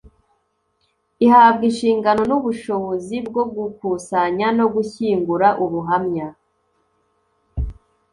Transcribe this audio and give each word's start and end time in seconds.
ihabwa 1.25 1.63
inshingano 1.69 2.21
n'ubushobozi 2.29 3.15
bwo 3.27 3.43
gukusanya 3.55 4.47
no 4.57 4.65
gushyingura 4.73 5.47
ubuhamya 5.63 6.27